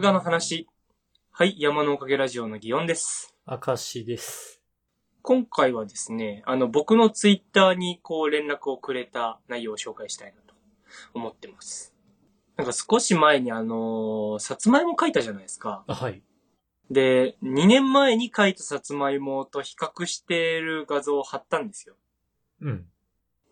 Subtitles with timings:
[0.00, 0.66] 作画の話。
[1.30, 3.36] はい、山のおかげラジオの祇園です。
[3.46, 4.62] 明石です。
[5.20, 10.54] 今回はですね、あの、僕のツイッターにこう連絡をくれた内容を紹介したいなと
[11.12, 11.94] 思ってます。
[12.56, 15.84] なんか少し前にあのーさつまいも書いたじゃないですか。
[15.86, 16.22] あ、はい。
[16.90, 21.96] で、2年前に書いたさつまいもと比較してる画像を貼ったんですよ。
[22.62, 22.86] うん。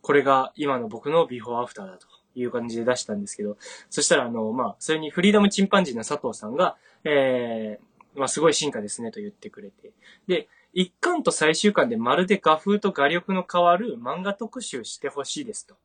[0.00, 3.56] これが今の僕のビフォーアフターだという感じで出したんですけど、
[3.90, 9.92] そしたらあの、まあ、それにフリーダムチンパンジーの佐藤さんが、えー、まあ、すごい進化ですねと言ってくれて。
[10.26, 15.76] で、一巻と最終巻でまるで画風と画力の変わる漫画特集してほしいですと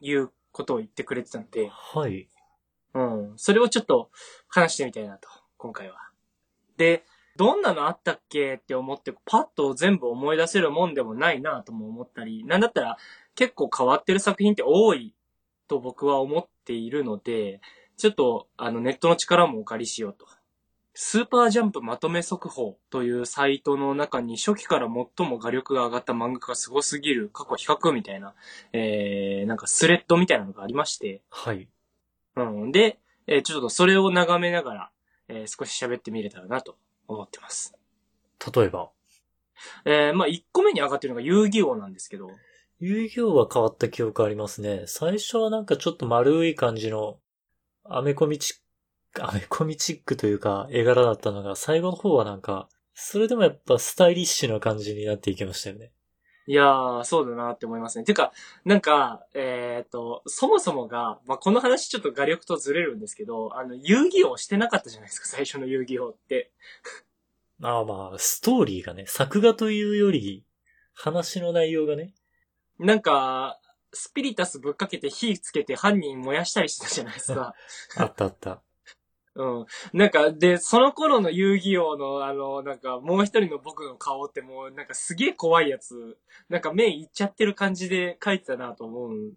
[0.00, 2.28] いうことを言ってくれてたので、はい。
[2.94, 3.32] うん。
[3.36, 4.10] それをちょっと
[4.48, 5.96] 話してみたいなと、今回は。
[6.76, 7.04] で、
[7.36, 12.96] どんなのあったっけって思って、パッと全部思い出せるもんでもないなとも思ったり、なんだったら
[13.34, 15.12] 結構変わってる作品って多い
[15.68, 17.60] と僕は思っているので、
[17.96, 20.26] ちょっとあのネットの力もお借りしようと。
[20.96, 28.34] スーパージャンプまとめ速報というサイトの中に初期から最も画力が上がった漫画家がすごすぎる過去比較みたいな、
[28.72, 31.68] えー、なんかスレッドみたいなのがありまして、はい。
[32.36, 32.72] うん。
[32.72, 34.90] で、えーちょっとそれを眺めながら、
[35.28, 36.76] えー少し喋ってみれたらなと
[37.08, 37.74] 思ってます。
[38.54, 38.90] 例えば、
[39.84, 42.30] えーまあ、1個目に上がってるのが遊戯王なんですけど、
[42.80, 44.84] 遊戯王は変わった記憶ありますね。
[44.86, 47.18] 最初はなんかちょっと丸い感じの、
[47.84, 48.56] アメコミチッ
[49.12, 55.92] ク、 アメコミチックというか、絵柄だったのが、最後の方はなんか、それでもやっぱスタイリッシュな感じになっていきましたよね。
[56.46, 58.04] いやー、そうだなって思いますね。
[58.04, 58.32] てか、
[58.64, 66.52] なんか、えっ、と、そもそもが、まあ、この話ちょっと画力とずれるんですけど、あの、遊戯王してなかったじゃないですか、最初の遊戯王って。
[67.62, 70.44] ああまあ、ストーリーがね、作画というより、
[70.92, 72.14] 話の内容がね。
[72.78, 73.58] なんか、
[73.92, 77.54] スピリタスぶっかけて火つけて犯人燃やしたりしてたじゃないですか。
[77.96, 78.60] あったあった。
[79.36, 79.66] うん。
[79.92, 86.16] なんか、で、その頃の遊戯王の、あの、なんか、もう一人の僕の顔ってもう、なんかすげえ怖いやつ、
[86.48, 89.32] なんか目いっちゃってる感じで描いてたなと思う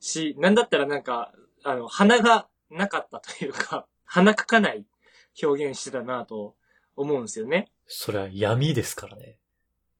[0.00, 1.32] し、なんだったらなんか、
[1.62, 4.84] あの、鼻がなかったというか、 鼻かかない
[5.42, 6.56] 表現してたなと
[6.96, 7.70] 思うんですよね。
[7.86, 9.38] それは闇ですからね。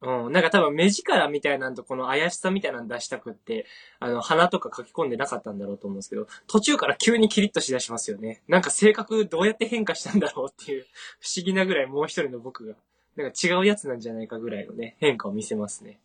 [0.03, 0.33] うん。
[0.33, 3.67] なんか多分目力みたいなんとこの怪しさみたいなの出したくって、
[3.99, 8.43] あの、鼻とか書き込んでなかったんだろうと思うんですけど、途中から急にキリッとしだしますよね。
[8.49, 10.87] なんか性格どうやって変化したんだろうっていう、
[11.21, 12.75] 不思議なぐらいもう一人の僕が、
[13.17, 15.99] なんか違うやつなんじゃないかぐらいのね、変化を見せますね。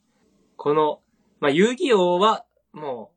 [0.56, 1.02] この、
[1.40, 3.12] まあ、遊戯王は、も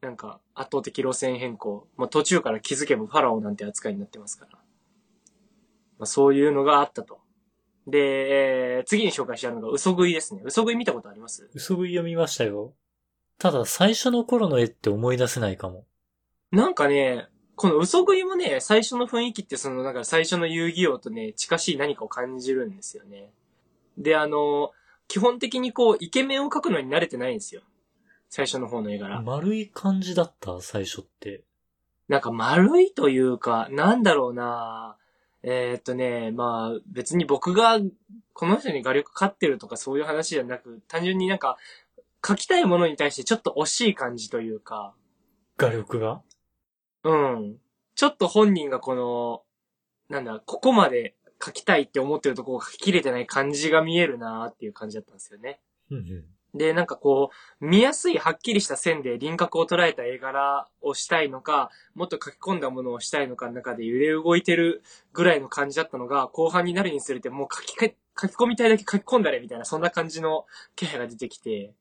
[0.00, 1.88] う、なんか圧倒的路線変更。
[1.96, 4.52] もう途中から気づけばファラオなんて扱いになってますから。
[4.52, 7.20] まあ、そういうのがあったと。
[7.86, 7.98] で、
[8.78, 10.42] えー次に紹介したのが嘘食いですね。
[10.44, 11.48] 嘘食い見たことあります？
[11.54, 12.74] 嘘食いを見ましたよ。
[13.38, 15.84] ただ、最初の頃の絵って思い出せないかも。
[16.52, 23.30] なんかね、この嘘食いもね、最初の雰囲気ってその、なんか最初の遊戯王とね、近しい何かを感じるんですよね。
[23.98, 24.72] で、あの、
[25.08, 27.62] 基本的にこう、イケメンを描くのに慣れてないんですよ。
[28.28, 29.20] 最初の方の絵柄。
[29.22, 31.44] 丸い感じだった、最初って。
[32.08, 34.96] なんか丸いというか、なんだろうな
[35.48, 37.78] えーっとね、まあ、別に僕が、
[38.32, 41.56] この人に画力勝ってるとかそういう話じゃなく、単純になんか、
[42.20, 44.92] 描きたいものに対してちょっと惜しい感じというか、
[45.56, 46.20] 画力が？
[47.04, 47.56] うん。
[47.94, 49.42] ちょっと本人がこの、
[50.08, 55.60] なんだ、ここまで書きたいって思ってるところを書ききれてない感じが見えるなーっていう感じだったんですよね。
[55.90, 56.24] うんうん。
[56.56, 57.30] で、なんかこ
[57.60, 67.86] う、見やすいはっきりした線で輪郭を捉えた絵柄をしたいのか、もっと書き込んだものをしたいのかの中で揺れ動いてるぐらいの感じだったのが、後半になるにつれてもう書きか、
[68.20, 71.74] 書き込みたいだけ書き込んだれみたいな、そんな感じの気配が出てきて、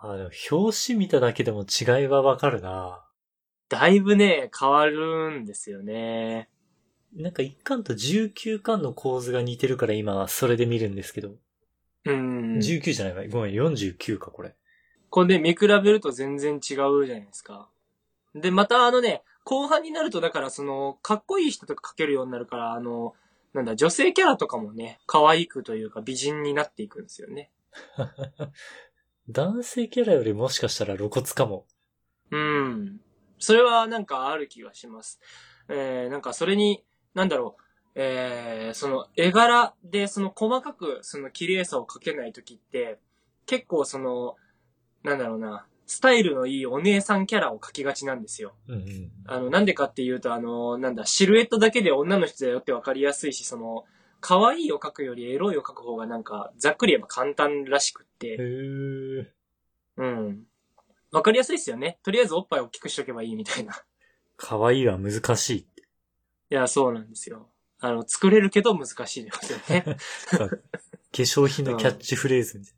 [0.00, 3.04] あ、でも表紙見ただけでも違いはわかるな
[3.68, 6.48] だいぶね、変わるんですよね。
[7.14, 11.36] なんか1巻と19巻の構図が似てるから今はそれで見るんですけど。
[12.12, 12.58] うん。
[12.58, 13.24] 19じゃないわ。
[13.30, 14.54] ごめん、49か、これ。
[15.10, 16.60] これで見比べると全然違う
[17.06, 17.68] じゃないですか。
[18.34, 23.14] で、またあのね、後半になるとだからその、かっこいい人とか描けるようになるから、あの、
[23.54, 27.50] なんだ、女性キャラとかもね、可愛くというか美人になっていくんですよね。
[29.28, 31.66] 男性キャラよりもしかしたら露骨かも。
[32.30, 33.00] うん。
[33.38, 35.20] それはなんかある気がします。
[35.68, 36.84] えー、なんかそれに、
[37.14, 37.62] なんだろう、
[37.94, 42.98] えー、その絵柄でその細かくその綺麗さを描けないときって、
[43.46, 44.36] 結構その、
[45.02, 48.54] なんだろうな、スタイルのいいお姉さんキャラを描きがちなんですよ。
[48.68, 49.10] うんうん。
[49.26, 53.84] あの、なんでかっていうと、あの、なんだ、シルエットだけで女の人だよってわかりやすいし、その、
[54.20, 59.26] 可愛いを描くよりエロいを描く方がなんか、ざっくり言えば簡単らしくっへて、ー。
[59.96, 60.46] うん。
[61.10, 61.98] わかりやすいですよね。
[62.02, 63.74] とりあえずおっぱい大きくしとけばいいみたいな。
[63.74, 63.76] い
[64.36, 65.66] 可愛いは難しい。
[66.50, 67.48] や、そうなんですよ。
[67.80, 69.82] あの、作れるけど難しいですよね。
[69.82, 69.96] 化
[71.12, 72.74] 粧品のキャッチフレーズみたい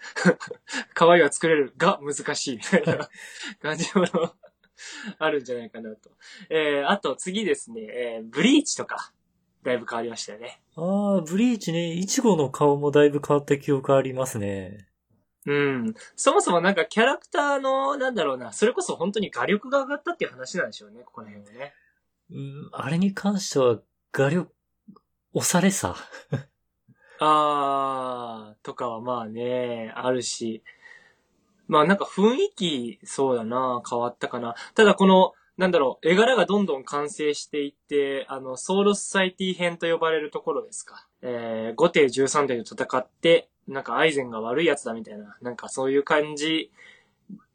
[0.94, 3.08] 可愛いは作れるが難しいみたいな
[3.60, 4.34] 感じの
[5.18, 6.10] あるんじゃないかなと。
[6.48, 9.12] えー、あと次ですね、えー、ブリーチとか、
[9.62, 10.60] だいぶ変わりましたよね。
[10.76, 10.82] な。
[10.82, 14.88] ああ、ブリーチね、イチゴの顔もだいぶ変わった記憶ありますね。
[15.46, 15.94] うん。
[16.16, 21.74] そもそもなんかキャラクターの、なんだろうな、それこそ本当に画力が上がったっていう話なんでしょうね、ここら辺はね。
[22.30, 23.80] うん、あれに関しては
[24.12, 24.50] 画力、
[25.34, 25.94] 押されさ。
[27.20, 30.64] あー、とかはまあね、あるし。
[31.68, 34.56] まあなんか雰囲気、そうだな、変わったかな。
[34.74, 41.06] ただこの、なんだろう、絵柄がどんどん完成していって、あの、ソウルソサイティ編と呼ばれるところですか。
[41.22, 46.72] えー、5艇13艇と戦って、なんかアイゼンが悪いやつだみたいな、なんかそういう感じ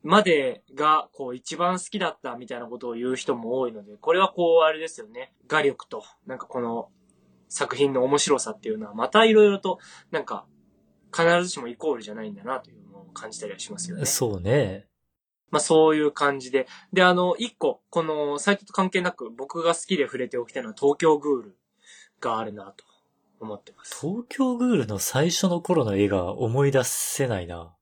[0.06, 5.34] までが、こう一番好きだったみたいなことを言う人も多いので、これはこうあれですよね。
[5.48, 6.90] 画力と、なんかこの
[7.50, 9.80] 作品の面白さっていうのは、またいろいろと、
[10.12, 10.46] なんか、
[11.12, 14.06] 必ずしもイコールじゃないんだなというのを感じたりはしますよね。
[14.06, 14.88] そうね。
[15.50, 16.68] まあそういう感じで。
[16.94, 21.57] で、あの、一個、このサイトと関係なく僕が好きで触れておきたいのは東京グール
[22.19, 22.84] があるなと
[23.40, 24.00] 思ってます。
[24.02, 27.74] 東京グールの最初の頃の絵が思い出せないな。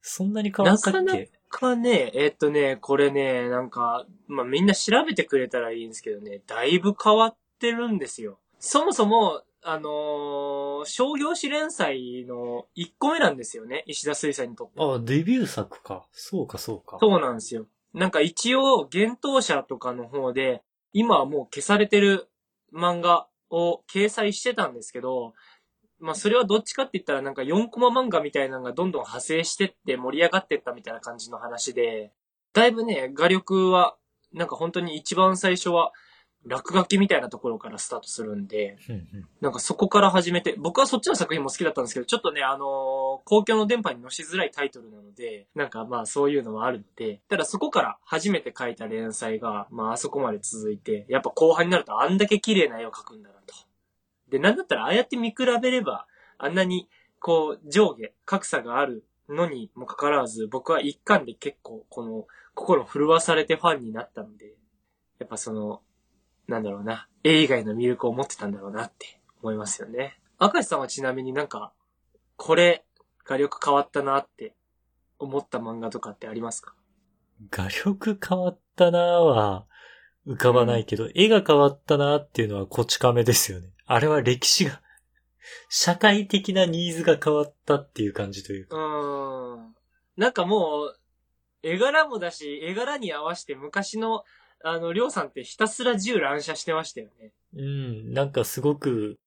[0.00, 1.30] そんなに変わったっけ？
[1.52, 8.38] なかね、えっとね、これね、なんか、まあみんな調べてくれたらいいんですけどね、だいぶ変わってるんですよ。
[8.58, 14.82] そもそも、あのー商業誌連載の1個目なんですよね、石田水産にとって。
[14.82, 16.06] あ、デビュー作か。
[16.12, 16.96] そうか、そうか。
[17.00, 17.66] そうなんですよ。
[17.92, 20.62] なんか一応、幻冬者とかの方で、
[20.92, 22.28] 今はもう消されてる
[22.72, 25.34] 漫画を掲載してたんですけど、
[26.00, 32.12] まあそれはどっちかって言ったらなんか4コマ漫画みたいなのがどんどん派生してって盛り上がってったみたいな感じの話で、
[32.52, 33.96] だいぶね、画力は、
[34.32, 35.92] なんか本当に一番最初は
[36.46, 38.78] 落書きみたいなところからスタートするんで、
[39.40, 53.54] なんかそこから始めて、僕はそっちの作品も好きだったんですけど、ちょっとね、あのー公共の電波に乗しづらいタイトルなので、なんかまあそういうのはあるので、ただそこから初めて書いた連載が、まああそこまで続いて、やっぱ後半になるとあんだけ綺麗な絵を描くんだなと。
[54.30, 56.06] で、なんだったらああやって見比べれば、
[56.38, 56.88] あんなに
[57.18, 64.54] こう上下、格差があるのにもかかわらず、僕は一巻で結構この心震わされてファンになったので、
[65.18, 65.82] やっぱその、
[66.48, 70.18] なんだろうな、絵以外の魅力を持ってたんだろうなって思いますよね。
[70.40, 71.72] 明石さんはちなみになんか、
[72.36, 72.84] これ、
[73.24, 74.54] 画力変わったなって
[75.18, 76.74] 思った漫画とかってありますか？
[77.50, 79.66] 画力変わったなぁは
[80.26, 83.68] 浮かばないけど、絵が変わったなぁっていうのはこち亀ですよね。
[83.92, 84.80] あれは歴史が、
[85.68, 88.76] 社会的なニーズが変わったっていう感じといううか。
[88.76, 89.74] ーん。
[90.16, 91.00] なんかもう、
[91.64, 94.22] 絵柄もだし、絵柄に合わせて昔の、
[94.62, 97.32] あの、りょうさんってひたすら銃乱射してましたよね。
[97.52, 99.18] うん、なんかすごく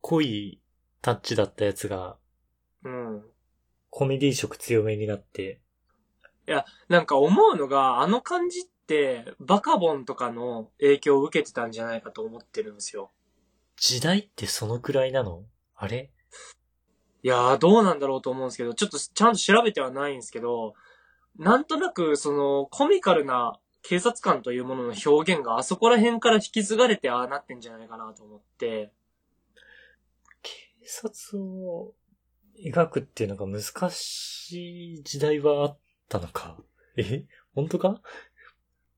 [0.00, 0.62] 濃い
[1.02, 2.16] タッチだったやつが
[2.84, 3.22] うん。
[3.90, 5.60] コメディ色強めになって、
[6.88, 13.10] なんか思うのが、あの感じって、バカボンとかの影響を受けてたんじゃないかと思ってるんですよ。
[13.80, 15.44] 時代ってそのくらいなの？
[15.76, 16.10] あれ？
[17.22, 20.74] いやー、どうなんだろうと思うんですけど、ちょっとちゃんと調べてはないんですけど、
[21.38, 28.92] なんとなく、その、コミカルな警察官というものの表現があそこら辺から引き継がれてああなってんじゃないかなと思って、
[30.42, 30.52] 警
[30.84, 31.94] 察を
[32.64, 36.56] 描くっていうのが難しい時代はあったのか？
[36.96, 37.24] え？
[37.54, 38.00] 本当か？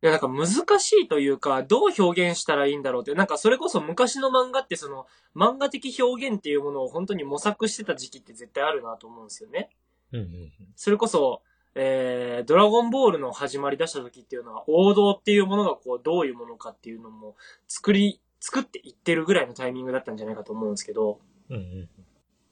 [0.02, 0.46] いや、なんか難
[0.80, 9.70] しいというか、どう表現したらいいんだろうって、なんかそれこそ昔の漫画ってその、漫画的表現っていうものを本当に模索してた時期って絶対あるなと思うんですよね。
[10.12, 11.42] うんうんそれこそ、
[11.74, 17.36] えー、ドラゴンボールの始まり出した時っていうのは、王道っていうものがこう、どういうものかっていうのも、
[17.68, 21.56] 作り、作っていってるぐらいのタイミングだったんじゃないかと思うんですけど、うん。
[21.56, 21.88] うん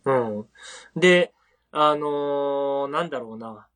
[0.05, 0.39] うん。
[0.39, 1.01] うん。
[1.01, 1.33] で、
[1.73, 3.67] あのーなんだろうな。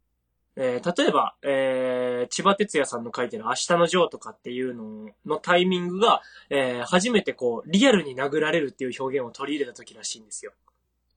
[0.56, 10.52] えー例えば、えー千葉哲也さんの書いてる明日のジョーとかっていうののタイミングが、えー初めてこう、リアルに殴られるっていう表現を取り入れた時らしいんですよ。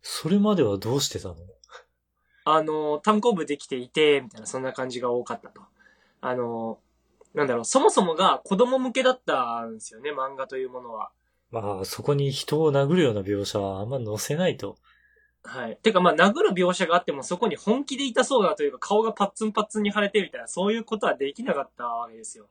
[0.02, 1.36] それまではどうしてたの？
[2.46, 5.62] あのー単行部できていて、みたいな、そんな感じが多かったと。
[6.22, 11.10] あのーなんだろう、そもそもが子供向けだったんですよね、漫画というものは。
[11.52, 14.78] まあ、そこに人を殴るような描写はあんま載せないと。
[15.46, 15.78] はい。
[15.82, 22.48] てか、まあ、殴る描写があっても、そこに本気で痛そうだというか、顔がパッツンパッツンに腫れてみたいな、そういうことはできなかったわけですよ。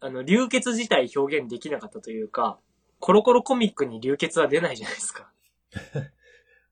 [0.00, 2.58] あの、流血自体表現できなかったというか、
[3.00, 5.30] コロコロコミックに流血は出ないじゃないですか。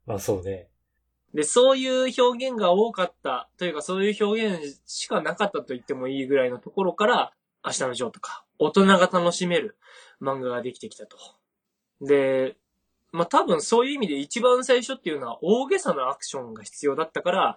[0.07, 0.69] まあそうね。
[1.35, 7.33] で、そういう表現が多かった、というか、そういう表現しかなかったと言ってもいいぐらいのところから、
[7.65, 9.77] 明日のジョーとか、大人が楽しめる
[10.23, 11.19] 漫画ができてきたと
[12.01, 12.57] で、
[13.17, 17.57] まあ、多分そういう意味で一番最初っていうのは大げさなアクションが必要だったから、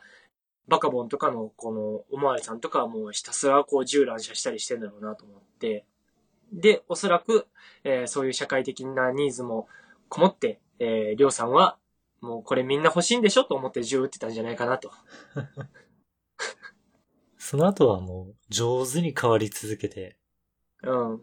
[0.67, 5.85] バカボンとかのこのおまわりさんとかはもうひたすらこう銃乱射したりしてんだろうなと思って、
[6.53, 7.47] で、おそらく、
[7.83, 9.67] えーそういう社会的なニーズも
[10.07, 11.77] こもって、えー、りょうさんは、
[12.21, 14.91] もうこれみんな欲しいんでしょと思って銃撃ってたんじゃないかなと。
[17.37, 20.17] その後はもう上手に変わり続けて、
[20.83, 21.21] うん。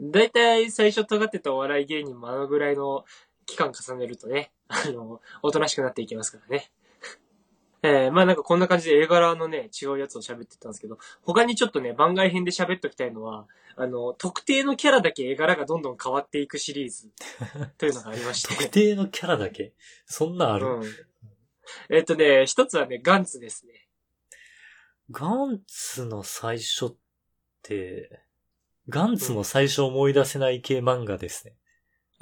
[0.00, 3.04] だいたい最初尖ってたお笑い芸人もあのぐらいの
[3.46, 6.70] 期間重ねるとね、あの、おとなしくなっていきますからね。
[7.82, 13.46] えー、まあなんかこんな感じで絵柄のね、違うやつを喋ってたんですけど、他にちょっとね、番外編で喋っときたいのは、
[13.76, 17.10] あの、特定のキャラだけ絵柄がどんどん変わっていくシリーズ
[17.76, 18.54] というのがありまして。
[18.54, 19.74] 特定のキャラだけ？
[20.06, 20.84] そんなんある、うん。
[21.90, 23.88] えっとね、一つはね、ガンツですね。
[25.10, 26.94] ガンツの最初っ
[27.62, 28.22] て、
[28.88, 31.56] ガンツの最初思い出せない系漫画ですね。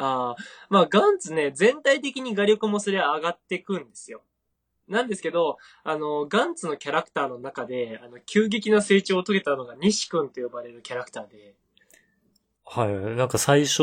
[0.05, 0.37] ああ、
[0.69, 4.23] まあガンツね、全体的に画力もそれは上がっていくんですよ。
[4.89, 11.55] なんですけど、あの、ガンツのキャラクターの中で、あの、急激な成長を遂げたのが西君と呼ばれるキャラクターで、
[12.65, 12.93] はい。
[13.17, 13.83] なんか最初、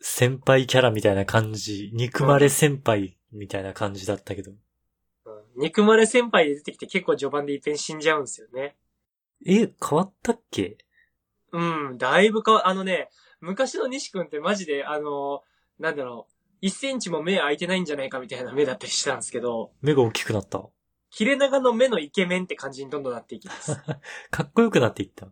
[0.00, 4.52] 先輩キャラみたいな感じ、憎まれ先輩みたいな感じだったけど。
[4.52, 8.76] うん、憎まれ先輩で出てきて結構序盤で一変死んじゃうんですよね。
[9.44, 10.78] え、変わったっけ？
[11.50, 13.08] うん、だいぶかわ、あのね、
[13.40, 15.42] 昔の西君ってマジで、あの、
[15.78, 16.26] なんだろ
[16.62, 20.68] う、1センチも目開いてないんじゃないかみたいな目だったりしたんですけど、目が大きくなった。
[21.10, 23.76] 切れ長の目のイケメンって感じにどんどんなっていきます。
[24.30, 25.28] かっこよくなっていった。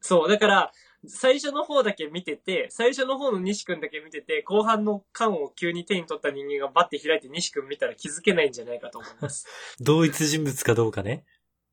[0.00, 0.72] そう、だから、
[1.06, 9.46] 最初の方だけ見てて、最初の方の西君だけ見てて、後半の缶を急に手に取った人間がバッて開いて西君見たら気づけないんじゃないかと思います。
[9.80, 11.24] 同一人物かどうかね。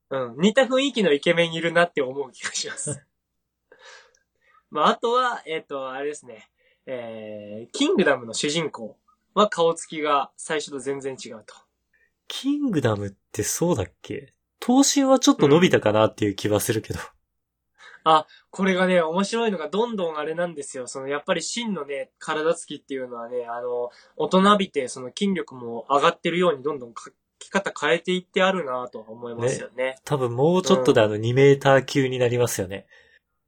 [0.10, 0.36] うん。
[0.38, 3.06] 似た雰囲気のイケメンいるなって思う気がします。
[4.70, 6.50] まあ、あとは、えっ、と、あれですね。
[6.86, 8.98] えー、キングダムの主人公
[9.34, 11.54] は顔つきが最初と全然違うと。
[12.28, 14.34] キングダムってそうだっけ？
[14.60, 17.00] 頭身はちょっと伸びたかなっていう気はするけど。
[18.52, 20.88] これがね、面白いのがどんどんあれなんですよ。
[20.88, 29.98] その、やっぱり真のね、体つきっていうのはね、あの、大人びて、その筋力も上がってるようにどんどん書き方変えていってあるなとは思いますよね。
[30.06, 32.88] 多分もうちょっとであの2メーター級になりますよね。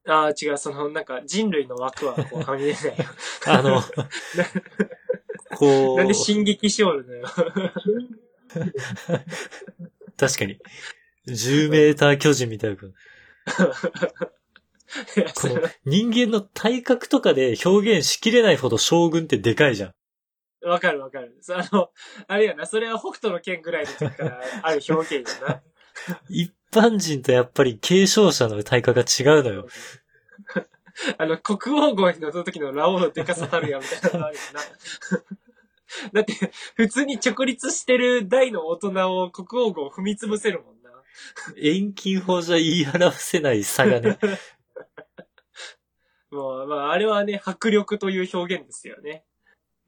[0.09, 3.05] ああ、違う、その、なんか人類の枠はこうはみ出ないよ。
[3.45, 3.81] あの、
[5.55, 7.27] こう、なんで進撃しおるのよ。
[10.17, 10.59] 確かに。
[11.27, 12.77] 10メーター巨人みたいな。
[15.35, 19.93] この人間の体格とかで表現しきれないほど将軍ってでかいじゃん。
[20.67, 21.37] わかるわかる。
[21.41, 21.91] そあの、
[22.27, 25.61] あれやな、それは北斗の剣ぐらいの時からある表現やな。
[26.29, 29.67] 一般人とやっぱり継承者の体格が違うのよ。
[31.17, 34.61] あの、国王号に乗った時のラオウのデカさたるやみたいなのあるよな。
[36.13, 36.33] だって、
[36.75, 40.91] 普通に直立してる大の大人を国王号踏み潰せるもんな。
[41.57, 44.17] 遠近法じゃ言い表せない差がね。
[46.31, 49.23] もう、まあ、あれはね、迫力という表現ですよね。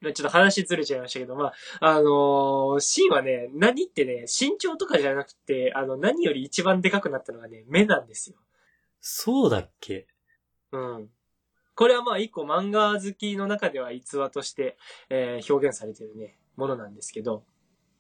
[0.01, 8.38] ちょっと話ずれちゃいましたけど、まあ、あのーシーンはね、何ってね、身長とかじゃなくて、あの、何より一番でかくなったのがね、目なんですよ。
[9.00, 10.08] そうだっけ？
[10.72, 11.10] うん。
[11.75, 14.78] これはまあ一個漫画好きの中では逸話として、
[15.10, 17.44] えー表現されてるね、ものなんですけど、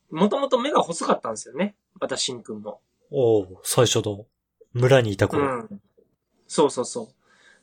[0.09, 1.75] もともと目が細かったんですよね。
[1.99, 2.81] またしんくんも。
[3.09, 4.25] おお最初の
[4.73, 5.63] 村にいたう頃。
[5.63, 5.81] ん。
[6.47, 7.13] そうそうそ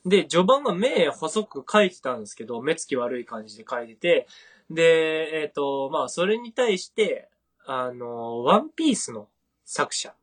[0.05, 0.09] う。
[0.09, 4.27] で、序盤は目細く描いてたんですけど、目つき悪い感じで描いてて、
[4.71, 7.29] で、えっ、と、まあ、それに対して、
[7.67, 9.29] あの、ワンピースの
[9.65, 10.15] 作者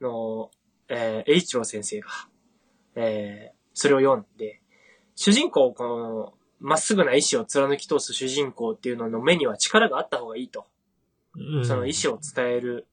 [0.00, 0.50] の、
[0.88, 2.08] えー、エイチロー先生が、
[2.94, 4.62] えー、それを読んで、
[5.14, 10.64] 主人公、この、まっすぐな意志を貫き通す主人公っていうのの目には力があった方がいいと。
[11.36, 12.86] うんその意思を伝える、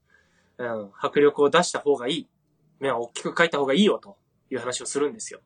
[0.57, 2.29] うん、迫力を出した方がいい。
[2.81, 4.17] 目は大きく描いた方がいいよ、と
[4.51, 5.39] いう話をするんですよ。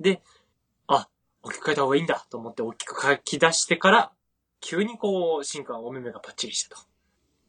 [0.00, 0.20] で、
[0.88, 1.08] あ、
[1.44, 4.12] 大きく描いた方がいいんだ、と思って大きく描き出してから、
[4.60, 6.82] 急にこう、進化はお目目がパッチリしたと。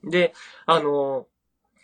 [0.03, 0.36] で、
[0.67, 1.25] あの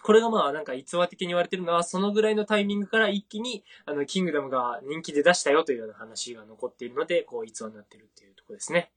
[0.03, 8.91] これがまあなんか逸話的に言われてるのは、そのぐらいのタイミングから一気に、あの、キングダムが人気で出したよというような話が残っているので、こう、逸話になってるっていうところですね。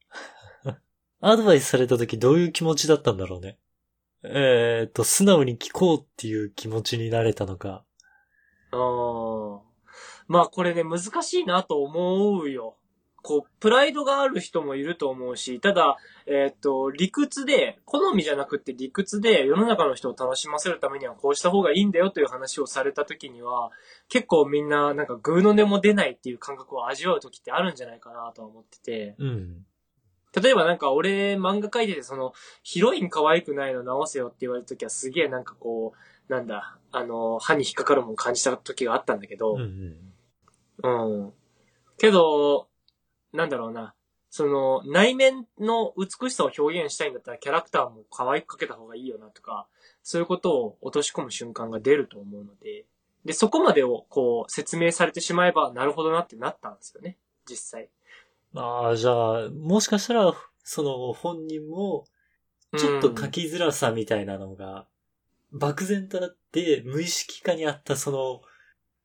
[1.20, 3.58] アドバイスされた時どういう気持ちだったんだろうね。
[4.22, 7.84] えーっと、素直に聞こうっていう気持ちになれたのか。
[8.72, 9.60] ああ。
[10.26, 12.76] まあこれね、難しいなと思うよ。
[13.24, 23.70] こう、プライドがある人もいると思うし、ただ、えーっと、理屈で、好みじゃなくて理屈で世の中の人を楽しませるためにはこうした方がいいんだよという話をされた時には、
[24.10, 29.14] 結構みんななんかグーの音も出ないっていう感覚を味わう時ってあるんじゃないかなとは思ってて。
[29.18, 29.64] うん。
[30.38, 35.94] 例えばなんか俺漫画描いててそのヒロイン可愛くないの直せよって言われた時はすげえなんかこ
[36.28, 39.60] う、なんだ、あの、歯に引っかかるもん感じた時があったんだけど、うん
[40.82, 41.22] うん。
[41.22, 41.32] うん。
[41.96, 42.68] けど、
[43.34, 43.94] なんだろうな。
[44.30, 49.66] その、内面の美しさを表現したいんだったらキャラクターも可愛く描けた方がいいよなとか、
[50.02, 52.84] そういうことを落とし込む瞬間が出ると思うので、
[53.24, 57.16] で、そこまでをこう説明されてしまえばなるほどなってなったんですよね。
[57.48, 57.88] 実際。
[58.54, 62.04] ああ、じゃあ、もしかしたら、その本人も、
[62.76, 64.86] ちょっと書きづらさみたいなのが、
[65.52, 68.42] 漠然とあって、無意識化にあったその、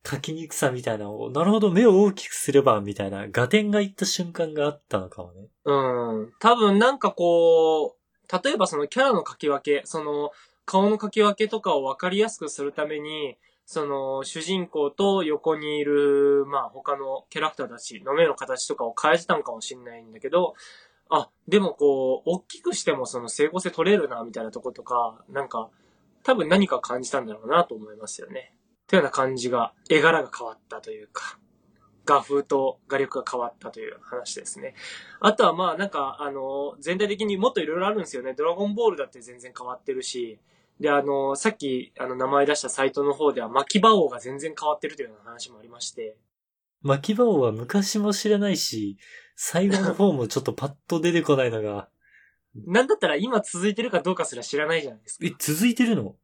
[0.08, 5.48] 書きにくさみたいなを、なるほど、目を大きくすれば、みたいな、合点がいった瞬間があったのかもね。
[5.64, 6.32] うん。
[6.40, 10.30] 多分なんかこう、例えばそのキャラの書き分け、その
[10.64, 20.54] 顔の書き分けとかを分かりやすくするために、その主人公と横にいる、まあ他のキャラクターたちの目の形とかを変えてたんかもしれないんだけど、
[21.10, 25.68] あ、でもこう、大きくしてもその整合性取れるな、みたいなとことか、なんか、
[26.22, 28.54] 多分何か感じたんだろうなと思いますよね。
[28.90, 31.38] というような感じが、絵柄が変わったというか、
[32.04, 34.74] 画風と画力が変わったという話ですね。
[35.20, 38.34] あとはまあなんか、あの、全体的にもっといろいろあるんですよね。
[38.34, 40.40] ドラゴンボールだって全然変わってるし、
[40.80, 46.16] で、あの、さっき、あの、名前出したサイトの方では、巻き場王が全然変わってるというような話もありまして、
[46.82, 48.96] 巻き場王は昔も知らないし、
[49.36, 51.88] 最後の方もちょっとパッと出てこないのが、
[52.66, 55.26] なんだったら今続いてるかどうかすら知らないじゃないですか。
[55.26, 56.16] え、続いてるの？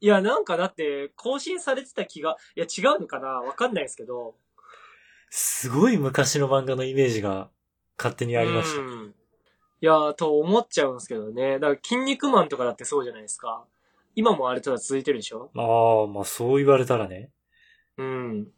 [0.00, 3.28] いや、なんかだって、更新されてた気が、いや、違うのかな？
[3.28, 4.34] わかんないですけど。
[5.30, 7.50] すごい昔の漫画のイメージが
[7.98, 8.80] 勝手にありました。
[8.80, 9.14] うん
[9.80, 11.60] いや、と思っちゃうんですけどね。
[11.60, 13.64] だから、筋肉マンとかだってそうじゃないですか。
[14.16, 15.52] 今もあれただ続いてるでしょ？
[15.54, 17.30] ああ、まあそう言われたらね。
[17.96, 18.48] うん。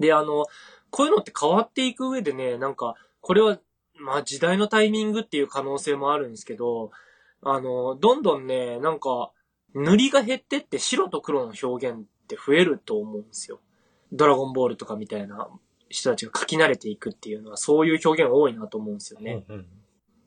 [0.00, 0.46] で、あの、
[0.90, 3.60] こういうのって変わっていく上でね、なんか、これは、
[3.94, 6.90] まあ時代のタイミングっていう可能性もあるんですけど、
[7.42, 9.30] あの、どんどんね、なんか、
[9.74, 13.60] 塗りが減ってって白と黒の表現って増えると思うんですよ。
[14.12, 15.48] ドラゴンボールとかみたいな
[15.88, 19.44] 人たちが書き慣れていくっていうのは、そういう表現多いなと思うんですよね。
[19.48, 19.66] うんうん。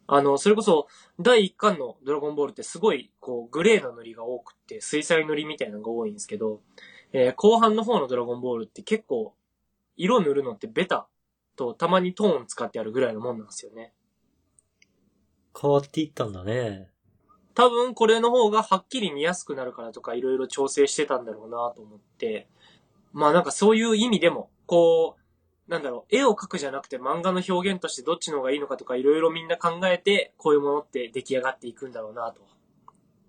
[0.07, 0.87] あの、それこそ、
[1.19, 6.61] 第1巻のドラゴンボールってすごい、こう、グレーな塗りが多くって、水彩塗りみたいなのが多いんですけど、
[7.13, 9.33] えー後半の方のドラゴンボールって結構、
[9.97, 11.07] 色塗るのってベタ
[11.55, 13.93] と、たまにトーン使ってあるぐらいのもんなんですよね。
[15.59, 16.89] 変わっていったんだね。
[17.53, 22.47] 多分これの方がはっきり見やすくなるからとかいろいろ調整してたんだろうなと思って、
[23.13, 32.41] まあなんかそういう意味でも、こう、なんだろう、絵を描くじゃなくて漫画の表現としてどっちの方がいいのかとかいろいろみんな考えて、こういうものって出来上がっていくんだろうなと。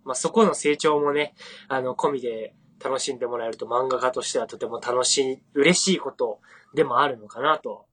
[0.05, 1.35] まあそこの成長もね、
[1.69, 6.41] あの、込みで楽しんでもらえると漫画家としてはとても楽しい、嬉しいこと
[6.75, 7.87] でもあるのかなと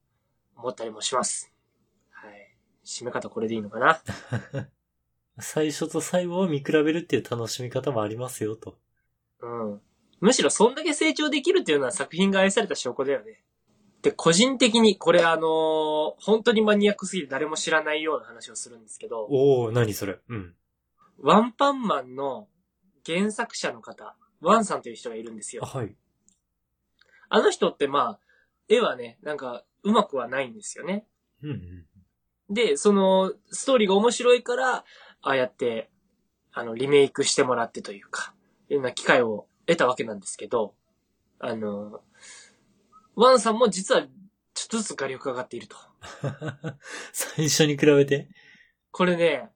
[0.56, 1.52] 思ったりもします。
[2.10, 2.56] はい。
[2.84, 4.00] 締め方これでいいのかな？
[5.42, 8.78] 最初と最後を見比べるっていう楽しみ方もありますよと。
[9.42, 9.80] うん。
[10.20, 13.42] むしろそんだけ成長できるっていうのは作品が愛された証拠だよね。
[14.02, 20.18] で、個人的に、これあのー本当にマニアックすぎて誰も知らないような話をするんですけど、おお何それ。
[20.28, 20.54] うん。
[21.18, 22.48] ワンパンマンの
[23.04, 25.62] 原作者の方、ワンさんという人がいるんですよ。
[25.64, 25.94] あはい。
[27.28, 28.20] あの人ってまあ、
[28.68, 31.06] 絵はね、なんか、うまくはないんですよね。
[31.42, 32.54] うんうん。
[32.54, 34.84] で、その、ストーリーが面白いから、
[35.22, 35.90] ああやって、
[36.52, 38.34] あの、リメイクしてもらってというか、
[38.68, 40.74] いろんな機会を得たわけなんですけど、
[41.38, 42.00] あの、
[43.14, 44.02] ワンさんも実は、
[44.52, 45.76] ちょっとずつ画力が上がっていると。
[47.12, 48.28] 最初に比べて？
[48.90, 49.48] これね、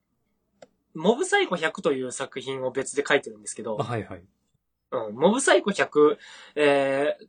[0.94, 4.24] モブサイコ100という作品を別で書いてるんですけどあ、はいはい。
[4.92, 6.16] うん、モブサイコ100、
[6.54, 7.28] えー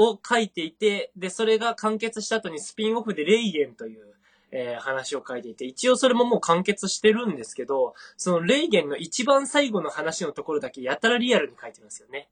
[0.00, 4.14] を書いていて、で、それが完結した後にスピンオフでレイゲンという、
[4.52, 12.28] えー話を書いていて、一応それももう完結してるんですけど、そのレイゲンの一番最後の話のところだけやたらリアルに書いてるんですよね。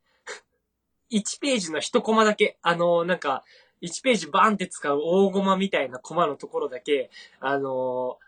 [1.12, 3.44] 1ページの1コマだけ、あのなんか、
[3.82, 8.18] 1ページバーンって使う大コマみたいなコマのところだけ、あの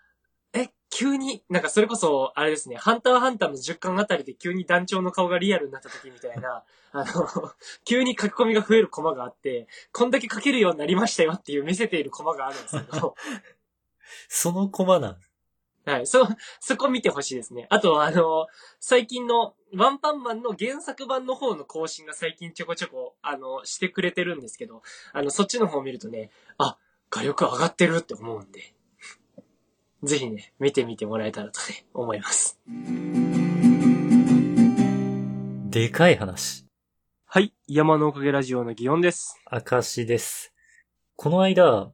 [0.53, 7.53] え、急に、なんかそれこそ、あれですね、ハンターハンターの10巻あたりで急に団長の顔がリアルになった時みたいな、 あの、
[7.85, 13.15] 急に書き込みが増えるコマがあって、こんだけ書けるようになりましたよっていう見せているコマがあるんですけど、
[14.29, 15.17] そのコマなん。
[15.85, 16.27] はい、そ、
[16.61, 17.67] そこ見てほしいですね。
[17.71, 18.47] あとは、あの、
[18.79, 26.79] 最近のワンパンマンの原作版の方の更新が最近ちょこちょこ、あの、してくれてるんですけど、あの、そっちの方を見るとね、あ、
[27.11, 28.75] 画力上がってるって思うんで、
[30.03, 32.59] ぜひね、見てみてもらえたらとね、思います。
[35.71, 36.67] でかい話。
[37.27, 39.41] はい、山のおかげラジオの祇園です。
[39.47, 40.53] 証です。
[41.17, 41.93] この間、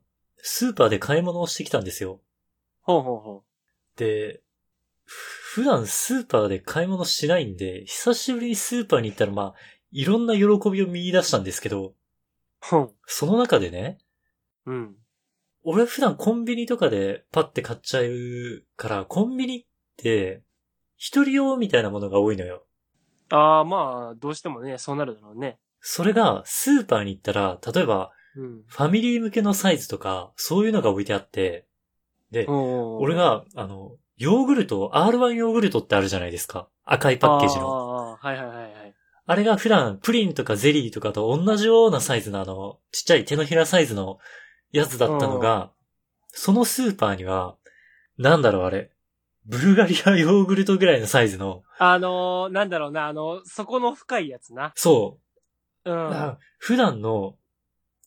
[0.49, 2.21] スーパーで買い物をしてきたんですよ。
[2.83, 3.43] ほうほうほ
[3.97, 4.43] で、
[5.05, 9.55] ふ普段スーパーで買い物しないんで、久しぶりにスーパーに行ったらまあ、
[9.91, 11.95] いろんな喜びを見出したんですけど、
[12.61, 12.93] ほん。
[13.07, 13.99] その中でね、
[14.67, 14.97] うん。
[15.65, 20.45] 俺普段コンビニとかでパッて買っちゃうから、コンビニって、
[20.97, 22.65] 一人用みたいなものが多いのよ。
[23.31, 25.59] ああ、まあ、どうしてもね、そうなるだろうね。
[25.81, 28.63] それがスーパーに行ったら、例えばうん。
[28.67, 31.67] ファミリー向けのサイズとか、そういうのが置いてあって、
[32.31, 36.69] で、俺俺が、あの、ヨーグルト、R1 ヨーグルトってあるじゃないですか。
[36.85, 38.17] 赤いパッケージの。
[38.21, 38.95] はいはいはいはい。
[39.29, 44.19] あれが普段プリンとかゼリーとかと同じようなサイズのあの、ちっちゃい手のひらサイズの
[44.73, 45.73] やつだったのが、
[46.29, 47.57] そのスーパーには、
[48.19, 48.91] なんだろうあれ、
[49.45, 54.73] ブルガリアヨーグルトぐらいのサイズの、あのー、なんだろうな、あの、底の深いやつな。
[54.75, 55.19] そ
[55.85, 56.13] うう、ん。
[56.13, 57.37] あ普段の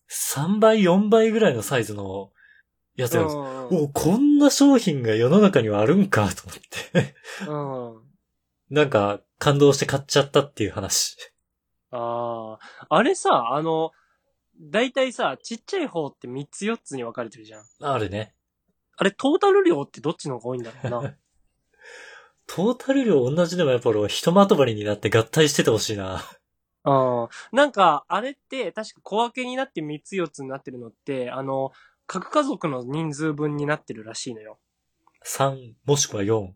[0.09, 2.31] 3倍、4倍ぐらいのサイズの
[2.95, 3.35] やつなんです。
[3.37, 7.15] うんお、こんな商品が世の中にはあるんかと思って。
[7.47, 8.75] うん。
[8.75, 11.17] なんか、感動して買っちゃったっていう話。
[11.91, 12.57] あ
[12.89, 13.91] あ、あれさ、あの、
[14.59, 17.63] だいたいさ、ちっちゃい方って3つ4つに分かれてるじゃん。
[17.79, 18.33] あるね。
[18.97, 21.15] あれ、トータル量ってどっちの方が多いんだろうな。
[22.47, 26.21] トータル量同じでもやっぱ俺は一まとまりになって合体しててほしいな。
[26.85, 27.27] うん。
[27.51, 31.71] なんか、あれって、確か小分けになって3つ4つになってるのって、あの、
[32.07, 34.59] 各家族の人数分になってるらしいのよ。
[35.23, 36.51] 3、もしくは4。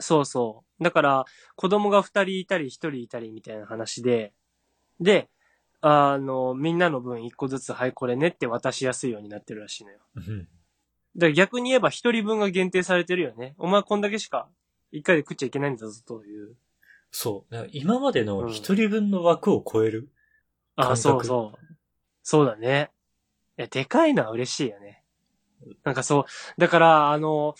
[0.00, 0.82] そうそう。
[0.82, 4.32] だから、子供が2人いたり1人いたりみたいな話で、
[5.00, 5.30] で、
[5.80, 9.98] あの、みんなの分1個ずつ、はい、これねって渡しやすいようになってるらしいのよ。
[10.16, 10.48] うん。
[11.16, 13.54] だから逆に言えば1人分が限定されてるよね。
[13.58, 14.48] お前こんだけしか
[14.92, 16.56] 1回で食っちゃいけないんだぞという。
[17.16, 17.68] そう。
[17.70, 20.08] 今までの一人分の枠を超える。
[20.74, 21.76] あ、感覚そうそう。
[22.24, 22.90] そうだね。
[23.56, 25.04] え、でかいのは嬉しいよね。
[25.84, 27.54] なんかそう、だから、あの、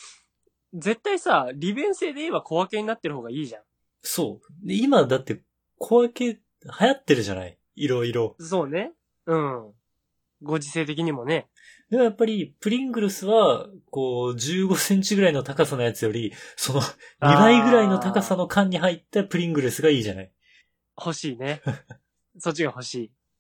[0.73, 3.61] 絶対さ、利便性で言えば小分けになってる方がいいじゃ
[4.03, 4.67] そう。
[4.67, 5.41] で今だって
[5.79, 7.57] 小分け流行ってるじゃない？
[7.77, 8.35] いろいろ。
[8.41, 8.45] ん。
[8.45, 8.93] そうね。
[9.27, 9.73] うん。
[10.43, 11.47] ご時世的にもね。
[11.95, 16.89] でもやっぱり、プリングルスは、こう、15センチぐらいの高さのやつより、その、2
[17.39, 20.33] 倍ぐらいの高さの缶に入ったプリングルスがいいじゃない？
[20.99, 21.63] 欲しいね。
[22.41, 22.95] そっちが欲し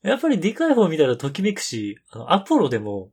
[0.04, 0.08] い。
[0.08, 3.10] やっぱりでかい方見たらときめくし、あの、アポロでも、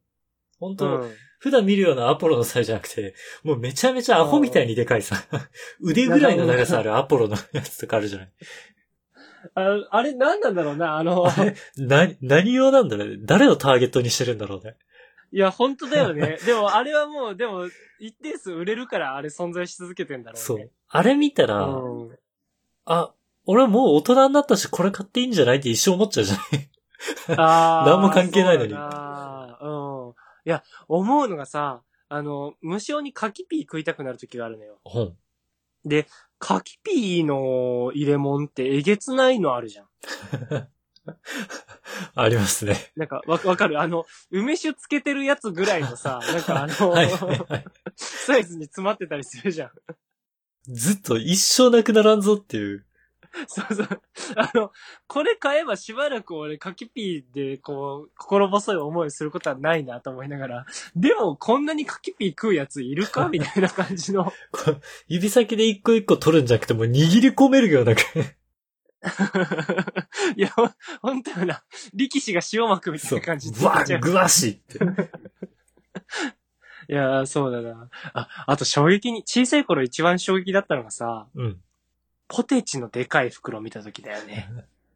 [0.60, 1.12] 本う当、ん。
[1.40, 5.16] 普段見るようなアポロのサイズじゃなくて、もうめちゃめちゃアホみたいにでかいさ、
[5.82, 8.32] 腕ぐらいの長さあるアポロのやつとかあるじゃない？
[9.56, 13.10] ああれ何なんだろうな、あの、あれ、な、何用なんだろう？
[13.10, 14.76] ね誰をターゲットにしてるんだろうね？
[15.32, 16.38] いや、本当だよね。
[16.46, 17.68] でも、あれはもう、でも、
[18.00, 20.44] 一定数売れるから、あれ存在し続けてんだろうね。
[20.46, 20.72] そう。
[20.90, 22.18] あれ見たら、うん。
[22.86, 23.14] あ、
[23.46, 26.70] 俺はもう大人になったしこれ買っていいんじゃないって一生思っちゃうじゃない？
[27.38, 28.78] あー 何も関係ないのにそ
[29.62, 30.14] うん。
[30.46, 34.80] いや、思うのがさ、あの、無性に柿ピー食いたくなる時があるのよ。
[34.84, 35.16] 本。
[36.40, 39.88] 柿ピーの入れ物ってえげつないのあるじゃん。
[42.16, 42.92] ありますね。
[42.96, 43.80] なんか、わ、わかる？
[43.80, 47.66] あの、梅酒つけてるやつぐらいのさ、 なんかあの、はいはいはい。
[47.96, 49.72] サイズに詰まってたりするじゃん。
[50.68, 52.86] ずっと一生なくならんぞっていう。
[53.48, 53.88] そうそう。
[54.36, 54.72] あの、
[55.08, 60.66] これ買えばしばらく俺、柿ピーで、こう、心細い思いすることはないなと思いながら、
[60.98, 63.28] でも、こんなに柿ピー食うやついるか？
[63.32, 64.32] みたいな感じの。
[65.08, 67.94] 指先で一個一個取るんじゃなくてもう握り込めるような。
[70.38, 70.70] いや、ほ
[71.02, 71.64] ほんとよな。
[71.94, 74.80] 力士が塩巻くみたいな感じでぐわぐわしって。
[76.88, 77.90] いや、そうだな。
[78.14, 81.62] あ、あと衝撃に、小さい頃一番衝撃だったのがさ、うん。
[82.28, 84.50] ポテチのでかい袋見た時だよね。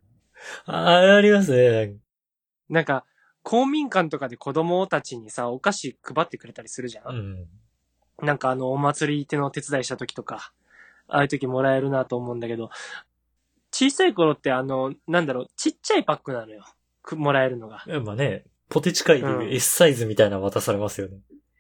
[0.66, 1.96] あ、ありますね。
[2.70, 3.06] なんか、
[3.44, 7.04] 公民館とかで子供たちにさ、お菓子配ってくれたりするじゃ。
[7.08, 7.48] うんん。
[8.22, 10.54] なんかあの、お祭り手の手伝いした時とか、
[11.08, 12.70] ああいう時もらえるなと思うんだけど、
[13.78, 16.64] 小さい頃ってあの、なんだろう、ちっちゃいパックなのよ。
[17.04, 17.84] くもらえるのが。
[18.06, 21.18] まあね、ポテチ界でうんいう S サイズみたいなの渡されますよね。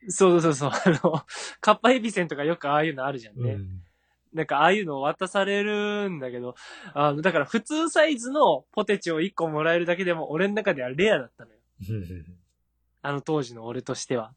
[0.07, 1.25] そうそうそう、 あの、
[1.59, 3.55] カッパエビセンとかよくああいうのあるじゃんね。
[3.55, 3.83] うん。
[4.31, 6.55] なんかああいうの渡されるんだけど、
[6.93, 11.57] あの、だから普通サイズのポテチを1個もらえるだけでも俺の中ではレアだったのよ。
[13.01, 14.33] あの当時の俺としては。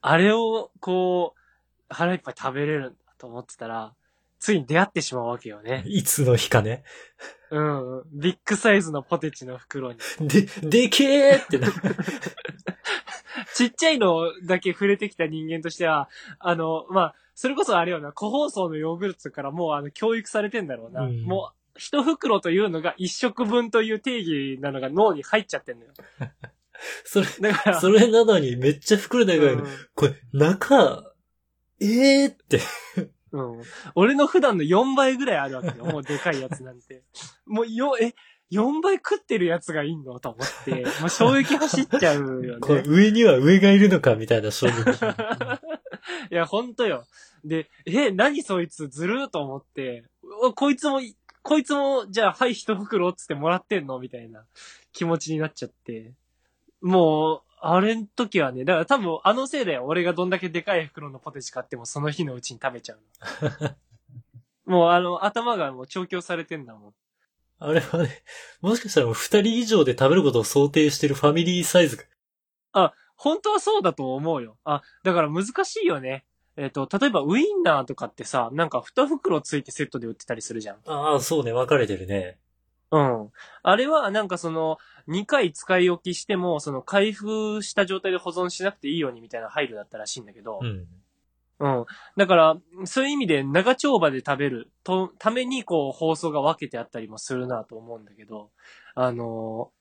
[0.00, 1.40] あれを、こう、
[1.88, 3.94] 腹いっぱい食べれるんだと思ってたら、
[4.38, 5.84] ついに出会ってしまうわけよね。
[5.86, 6.84] いつの日かね。
[7.50, 8.02] うん。
[8.12, 9.98] ビッグサイズのポテチの袋に。
[10.20, 11.68] で、でけーってな。
[13.54, 21.02] ちっちゃいのだけ触れてきた人間としては、あの、まあ、それこそあれよな、個包装のヨーグルトからもうあの、教育されてんだろうな。
[21.02, 25.92] うんもう、一袋というのが一食分という定義なのが脳に入っちゃってんのよ。
[27.04, 31.12] それ、だから、それなのにめっちゃ膨れたぐらいの、うんこれ、中、
[31.80, 32.60] ええー、って。
[33.32, 33.62] うん。
[33.94, 35.84] 俺の普段の4倍ぐらいあるわけよ。
[35.86, 37.02] もうでかいやつなんて。
[37.46, 38.14] もうよ、え、
[38.52, 40.20] 4倍食ってるやつがいんの？
[40.20, 42.88] と思って、もう衝撃走っちゃうよこれね。
[42.88, 44.72] 上には上がいるのかみたいな衝撃。
[46.30, 47.04] いや、ほんとよ。
[47.44, 50.04] で、え、何そいつずるーと思って、
[50.42, 51.00] おこいつも、
[51.42, 53.98] こいつも、じゃあ、はい、一袋っつってもらってんの？
[53.98, 54.46] みたいな
[54.92, 56.14] 気持ちになっちゃって。
[56.80, 59.84] もう、あれん時はね、だから多分あのせいだよ。
[59.86, 63.00] 俺がどんだけでかい袋のポテチ買ってもその日のうちに食べちゃう
[63.44, 63.70] の。
[64.78, 66.94] もうあの、頭がもう調教されてんだもん。
[67.58, 68.22] あれはね、
[68.60, 72.04] もしかしたらもう二人以上で食べることを想定してるファミリーサイズが。
[73.16, 74.58] 本当はそうだと思うよ。
[74.64, 76.24] あ、だから難しいよね。
[76.56, 80.76] えっ、と、例えばウインナーとかってさ、なんか二袋ついてセットで売ってたりするじゃん。
[80.86, 82.38] ああ、そうね、分かれてるね。
[82.92, 83.30] うん。
[83.62, 90.86] あれはなんかその、2回使い置きしても、その開封した状態で保存しなくていいようにみたいな配慮だったらしいんだけどう、ん。
[91.58, 91.86] うん。
[92.16, 98.50] だから、そういう意味で長丁場で食べると、ためにこう放送が分けてあったりもするなと思うんだけど、
[98.94, 99.76] あのー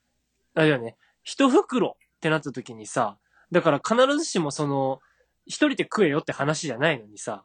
[0.57, 3.17] あれだよね、一袋ってなった時にさ、
[3.51, 5.01] だから必ずしもその、
[5.45, 7.43] 一人で食えよって話じゃないのにさ、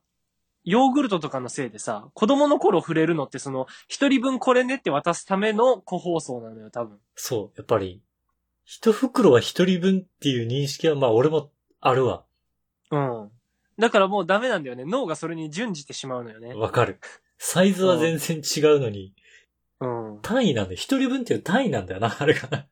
[0.65, 6.99] ヨーグルトとかのせいでさ、子供の頃触れるのってその、一人分これねって渡すための個包装なのよ、多分。
[7.15, 8.03] そう、やっぱり、
[8.65, 12.25] 一袋は一人分っていう認識は、まあ俺もあるわ。
[12.91, 13.31] うん。
[13.79, 14.85] だからもうダメなんだよね。
[14.85, 16.55] 脳がそれに準じてしまうのよね。
[16.55, 17.01] わかる。
[17.39, 19.15] サイズは全然違うのに、
[19.81, 19.87] う
[20.19, 20.19] ん。
[20.21, 20.77] 単位なんだよ。
[20.77, 22.67] 一人分っていう単位なんだよな、あれが。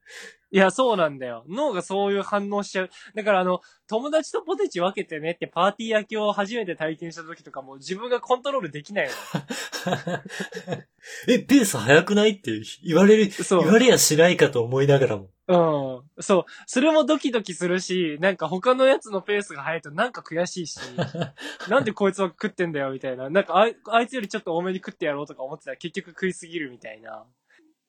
[0.50, 1.44] いや、そうなんだよ。
[1.48, 2.90] 脳がそういう反応しちゃう。
[3.14, 9.10] だからあの、友達とポテチ分けてねってパーティー焼きを初めて体験した時とかも自分がコントロールできない
[11.28, 13.32] え、ペース速くないって言われる、の。
[13.32, 13.64] そう。
[13.64, 15.28] 言われやしないかと思いながらも。
[15.48, 16.22] うん。
[16.22, 16.44] そう。
[16.66, 20.78] それもドキドキするし、なんか他のやつのペースが速いとなんか悔しいし、
[21.68, 23.30] なんでこいつは食ってんだよみたいな。
[23.30, 27.24] なんかあいあいつよりちょっと多めに食ってやろうとか思ってたら結局食いすぎるみたいな。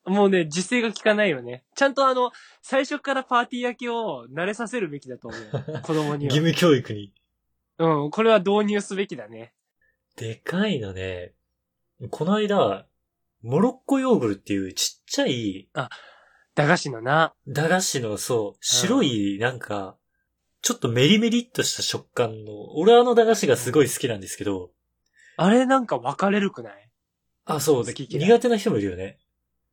[0.09, 1.63] もうね、自制が効かないよね。
[1.75, 5.79] ちゃんとあの、最初からパーティー焼きを慣れさせるべきだと思うよ。
[5.83, 6.43] 子供に義は。
[6.43, 7.13] 務教育に。
[7.77, 9.53] うん、これは導入すべきだね。
[10.17, 11.33] でかいのね。
[12.09, 12.85] この間、
[13.41, 15.69] モロッコヨーグルっていうちっちゃい
[16.55, 17.33] 駄菓子のな。
[17.47, 19.95] 駄菓子の、そう、白い、なんか、
[20.61, 24.71] ちょっとメリメリっとした食感の、俺あの駄菓子がすごい好きなんですけど、
[25.37, 26.89] あれなんか分かれるくない？
[27.45, 29.17] あ、そう、苦手な人もいるよね。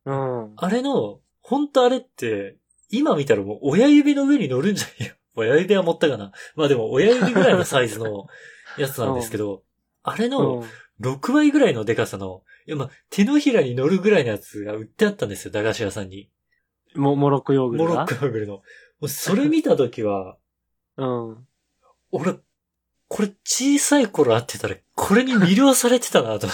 [0.07, 0.53] うん。
[0.55, 2.55] あれの、本当あれって、
[2.89, 5.15] 今見たらもう親指の上に乗るんじゃないよ。
[5.35, 6.31] 親指は持ったかな。
[6.55, 8.27] まあでも親指ぐらいのサイズの
[8.79, 9.63] やつなんですけど、
[10.03, 10.67] あれのうん
[10.99, 16.29] 6倍ぐらいのデカさの、いやまあ手のひらに乗るぐらいのやつが売ってあったんですよ、駄菓子屋さんに。
[16.95, 17.89] モモロッコヨーグルが？
[17.89, 18.53] モロッコヨーグルの。
[18.53, 18.61] も
[19.01, 20.37] うそれ見たときは、
[20.97, 21.47] うん。
[22.11, 22.33] 俺、
[23.09, 26.47] これ小さい頃会ってたら、これに魅了されてたなと。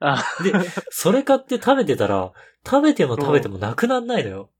[0.00, 0.52] あ、で、
[0.90, 2.32] それ買って食べてたら、
[2.64, 4.50] 食べても食べてもなくなんないのよ。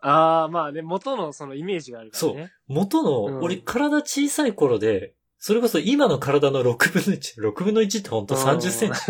[0.00, 2.52] あーまあね、元のそのイメージがあるからね。
[2.66, 9.00] 元の、うん俺体小さい頃で、それこそ今の体の6分の1、6分の1ってほんと30センチ。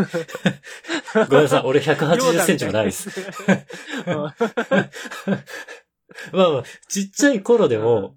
[1.29, 3.11] ごめんなさい、俺180センチもないです。
[4.07, 4.15] うん
[6.33, 8.17] まあまあ、ちっちゃい頃でも、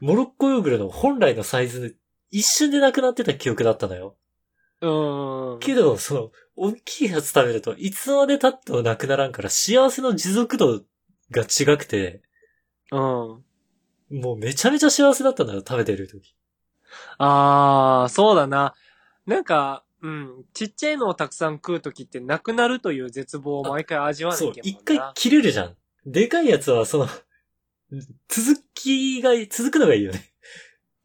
[0.00, 1.96] モロッコヨーグルの本来のサイズ、
[2.30, 4.16] 一瞬でなくなってた記憶だったのよ。
[4.80, 5.58] うん。
[5.60, 6.30] けど、その、
[6.62, 10.82] 大きいやつ食べると、いつまで経ってもなくならんから、幸せの持続度
[11.30, 12.20] が違くて、
[12.92, 12.98] うん。
[12.98, 16.36] もうめちゃめちゃ幸せだったんだよ、食べてる時。
[17.16, 18.74] あー、そうだな。
[19.24, 25.76] なんか、うん、ちっちゃいのをたくさん食うときってなくなるという絶望を毎回味わわなそうきゃ、い一回切れるじゃん。
[26.04, 27.08] でかいやつは、その、
[28.28, 30.30] 続きが、続くのがいいよね。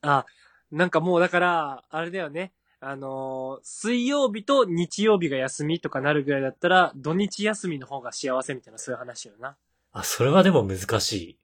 [0.02, 0.26] あ、
[0.70, 2.52] なんかもうだから、あれだよね。
[2.88, 9.58] あのー水曜日と日曜日が休みとかなるぐらいだったら、土日休みの方が幸せみたいなそういう話よな。
[9.92, 11.40] あ、それはでも難しい。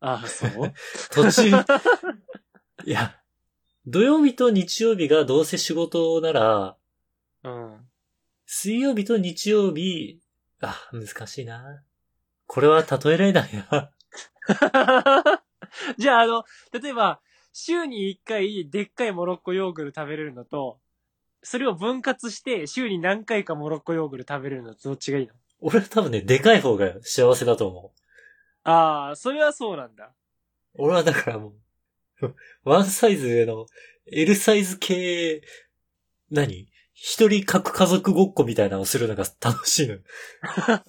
[0.00, 0.72] ああ、そう？
[1.10, 1.48] 途中、
[2.84, 3.18] いや、
[3.86, 6.76] 土曜日と日曜日がどうせ仕事なら、
[7.44, 7.88] うん。
[8.44, 10.20] 水曜日と日曜日、
[10.60, 11.82] あ、難しいな。
[12.46, 13.90] これは例えられないな。
[15.96, 17.20] じゃあ、あの、例えば、
[17.56, 20.80] 週に1回でっかいモロッコヨーグル食べれるのと、
[21.44, 25.32] それを分割して週に何回かモロッコヨーグル食べれるのとどっちがいいの？
[25.60, 28.68] 俺は多分ね、でかい方が幸せだと思う。
[28.68, 30.10] ああ、それはそうなんだ。
[30.74, 31.54] 俺はだからも
[32.20, 33.66] う、 ワンサイズ上の
[34.10, 35.42] L サイズ系、
[36.30, 36.68] 何？
[36.92, 39.98] 一人各家族ごっこみたいなのをするのが楽しいの。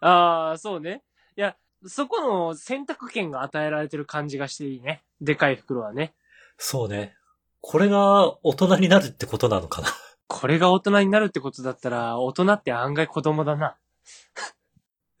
[0.00, 1.02] ああ、そうね。
[1.36, 5.02] いや、そこの選択権が与えられてる感じがしていいね。
[5.20, 6.14] でかい袋はね。
[6.58, 7.14] そうね。
[7.60, 9.88] これが大人になるってことなのかな。
[10.26, 13.76] これが大人になるってことだったら、大人って案外子供だな。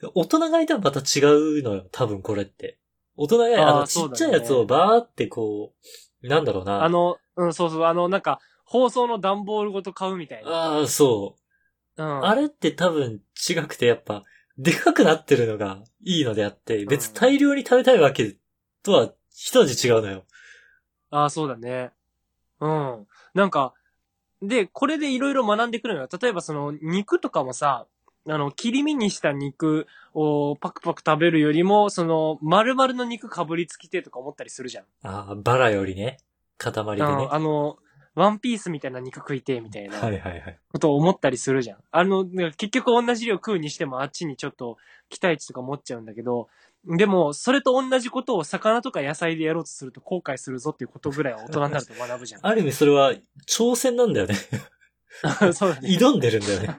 [0.14, 2.78] 大人がいたらまた違うのよ、多分これって。
[3.16, 5.74] 大人が、あの、ちっちゃいやつをバーってこ
[6.22, 6.82] う、なんだろうな。
[6.82, 10.50] あの、うん、そうそう、あの、なんか、放送の段ボールごと買うみたいな。
[10.50, 11.36] ああ、そ
[11.96, 12.02] う。
[12.02, 12.26] うん。
[12.26, 14.22] あれって多分違くてやっぱ、
[14.58, 18.36] でかくなってるのがいいのであって、別に大量に食べたいわけ
[18.82, 20.24] とは一味違うのよ。
[21.10, 21.92] ああ、そうだね。
[22.60, 23.06] うん。
[23.34, 23.74] なんか、
[24.42, 26.08] で、これでいろいろ学んでくるのよ。
[26.20, 27.86] 例えばその、肉とかもさ、
[28.28, 34.84] あの、切り身にした肉をパクパク食べるよりも、その、丸々の肉かぶりつきてとか思ったりするじゃん。
[35.02, 36.18] ああ、バラよりね、
[36.58, 36.98] 塊でね。
[37.00, 37.78] うんあの、
[38.14, 40.58] ワンピースみたいな肉食いてえみたいなはいはいはい。
[40.72, 41.78] ことを思ったりするじゃん。
[41.90, 44.76] あの、結局同じ量食うにしてもあっちにちょっと
[45.08, 46.48] 期待値とか持っちゃうんだけど、
[46.84, 52.40] でも、それと同じことを魚とか野菜でやろうとすると後悔するぞっていうことぐらいは大人になると学ぶじゃん。
[52.46, 53.12] ある意味それは
[53.46, 54.34] 挑戦なんだよね。
[55.54, 55.88] そうだね。
[55.90, 56.78] 挑んでるんだよね。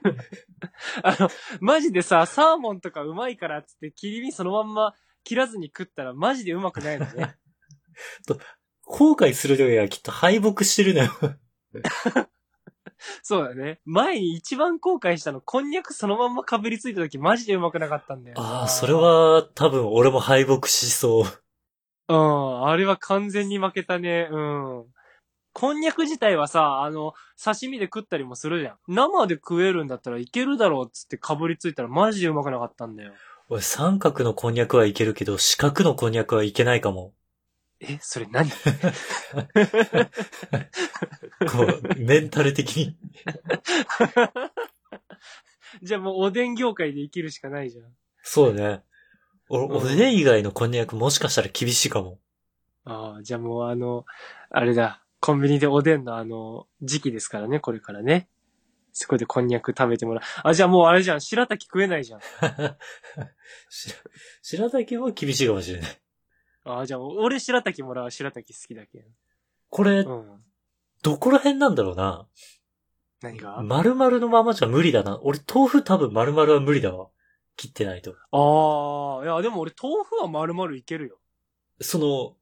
[1.02, 1.28] あの、
[1.60, 7.36] マジでさ、サーモンとかうまいからっつって切り身そのまんま切らずに食ったらマジでうまくないのね。
[8.86, 11.10] 後悔するよりはきっと敗北してるのよ。
[13.22, 13.80] そうだね。
[13.84, 18.42] 前に一番後悔したの、こんにゃくそのまんまかぶりついた時マジでうまくなかったんだよな。
[18.42, 18.94] ああ、それ。
[18.94, 21.24] は多分俺も敗北しそう。
[22.08, 24.28] うん、あれは完全に負けたね。
[24.30, 24.84] うん。
[25.52, 28.76] こんにゃく自体はさ、あの、刺身で食ったりもするじゃん。
[28.88, 33.12] 生で食えるんだったらいけるだろうっつってかぶりついたらマジでうまくなかったんだよ。
[33.48, 37.12] 俺三角のこんにゃくはいけるけど、四角のこんにゃくはいけないかも。
[37.80, 38.48] え、それ何？
[38.50, 38.56] こ
[41.62, 42.96] う、メンタル的に。
[45.82, 47.86] じゃあもうおでん業界で生きるしかないじゃん。
[48.22, 48.82] そうね。
[49.48, 52.18] 俺、うんおでん以外のこんにゃくもしかしたら厳しいかも。
[52.84, 54.04] ああ、じゃあもうあの、
[54.50, 58.28] あれだ、コンビニでおでんのあの、時期ですからね、これからね。
[58.92, 60.22] そこでこんにゃく食べてもらう。
[60.44, 62.20] あ、じゃあもうあれじゃん、白滝食えないじゃん。
[63.68, 63.96] しら
[64.40, 66.00] 白滝も厳しいかもしれない。
[66.64, 69.04] ああ、じゃあ俺白滝もらう、白滝好きだけ
[69.70, 70.20] これ、ど。
[70.20, 70.40] うん。
[71.02, 72.26] どこら辺なんだろうな。
[73.20, 73.62] 何が？
[73.62, 75.20] 丸々のままじゃ無理だな。
[75.22, 77.08] 俺、豆腐多分丸々は無理だわ。
[77.56, 78.14] 切ってないと。
[78.32, 81.18] ああ、いやでも俺豆腐は丸々いけるよ。
[81.80, 82.36] その、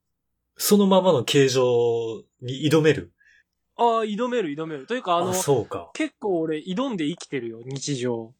[0.56, 3.12] そのままの形状に挑める？
[3.76, 4.86] ああ、挑める挑める。
[4.86, 5.90] というかああの、そうか。
[5.94, 8.32] 結構俺挑んで生きてるよ、日常。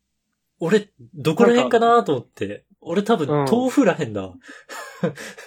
[0.61, 2.65] 俺、どこら辺かなと思って。
[2.83, 4.35] 俺多分、うん豆腐ら辺だわ。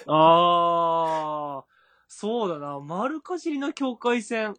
[0.06, 1.64] ああ、
[2.08, 2.80] そうだな。
[2.80, 4.54] 丸かじりの境界線。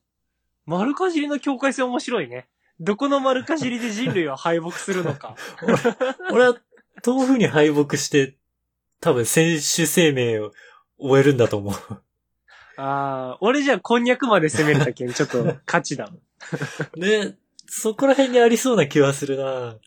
[0.66, 2.48] 丸かじりの境界線面白いね。
[2.80, 5.36] どこの丸かじりで人類は敗北するのか。
[6.32, 6.56] 俺は、
[7.06, 8.38] 豆腐に敗北して、
[9.02, 10.52] 多分、選手生命を
[11.00, 11.74] 終えるんだと思う。
[12.78, 16.12] ああ、俺じゃあこんにゃくまで攻めれたけん、ちょっと勝ちだ。
[16.96, 17.36] ね、
[17.66, 19.78] そこら辺にありそうな気はするな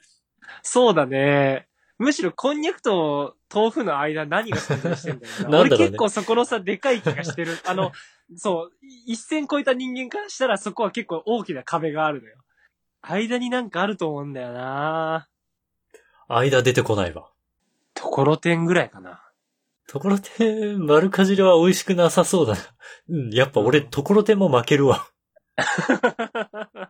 [0.62, 1.68] そうだね。
[2.00, 5.42] むしろこんにゃくと豆腐の間何が存在してんだよな。
[5.42, 7.58] なんだろうね俺結構そこのさ、でかい気がしてる。
[7.68, 7.92] あの、
[8.36, 8.72] そう、
[9.06, 12.38] 一線超えた人間からしたらそこは結構大きな壁があるのよ。
[13.02, 15.28] 間になんかあると思うんだよな
[16.28, 17.28] 間出てこないわ。
[17.92, 19.22] ところてんぐらいかな。
[19.86, 22.60] ところてん、丸かじりは美味しくなさそうだな。
[23.10, 25.06] うん、やっぱ俺、ところてんも負けるわ。